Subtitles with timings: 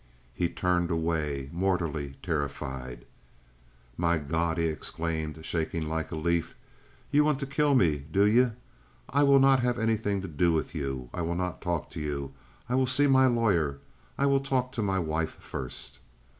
[0.33, 3.05] He turned away mortally terrified.
[3.97, 6.55] "My God!" he exclaimed, shaking like a leaf.
[7.11, 8.53] "You want to keel me, do you?
[9.09, 11.11] I weel not have anything to do with you!
[11.13, 12.33] I weel not talk to you!
[12.67, 13.77] I weel see my lawyer.
[14.17, 15.99] I weel talk to my wife first."